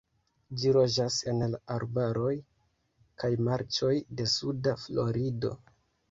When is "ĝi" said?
0.59-0.69